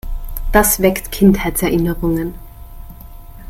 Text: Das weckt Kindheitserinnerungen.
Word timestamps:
Das 0.51 0.79
weckt 0.81 1.11
Kindheitserinnerungen. 1.11 2.33